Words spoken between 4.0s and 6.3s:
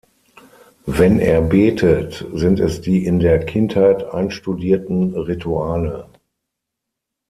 einstudierten Rituale.